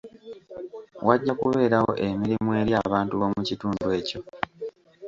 Wajja 1.07 1.33
kubeerawo 1.39 1.91
emirimu 2.07 2.49
eri 2.61 2.73
abantu 2.85 3.13
b'omu 3.19 3.39
kitundu 3.47 3.85
ekyo. 3.99 4.19